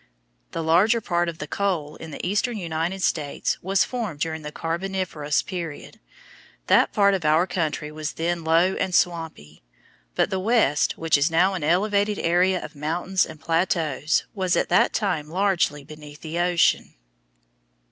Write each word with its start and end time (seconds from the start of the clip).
The 0.49 0.63
larger 0.63 0.99
part 0.99 1.29
of 1.29 1.37
the 1.37 1.45
coal 1.45 1.95
in 1.97 2.09
the 2.09 2.25
eastern 2.25 2.57
United 2.57 3.03
States 3.03 3.59
was 3.61 3.83
formed 3.83 4.19
during 4.19 4.41
the 4.41 4.51
Carboniferous 4.51 5.43
period. 5.43 5.99
That 6.65 6.91
part 6.91 7.13
of 7.13 7.23
our 7.23 7.45
country 7.45 7.91
was 7.91 8.13
then 8.13 8.43
low 8.43 8.73
and 8.77 8.95
swampy; 8.95 9.61
but 10.15 10.31
the 10.31 10.39
West, 10.39 10.97
which 10.97 11.19
is 11.19 11.29
now 11.29 11.53
an 11.53 11.63
elevated 11.63 12.17
area 12.17 12.65
of 12.65 12.75
mountains 12.75 13.27
and 13.27 13.39
plateaus, 13.39 14.23
was 14.33 14.55
at 14.55 14.69
that 14.69 14.91
time 14.91 15.29
largely 15.29 15.83
beneath 15.83 16.21
the 16.21 16.39
ocean. 16.39 16.95